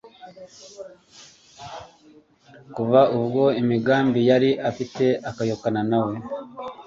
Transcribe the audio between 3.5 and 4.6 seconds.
imigambi yari